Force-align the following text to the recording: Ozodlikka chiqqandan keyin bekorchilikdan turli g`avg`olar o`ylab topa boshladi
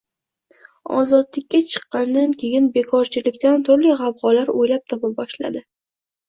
Ozodlikka 1.01 1.59
chiqqandan 1.73 2.33
keyin 2.43 2.69
bekorchilikdan 2.77 3.67
turli 3.69 3.93
g`avg`olar 4.01 4.51
o`ylab 4.57 4.83
topa 4.95 5.13
boshladi 5.21 5.63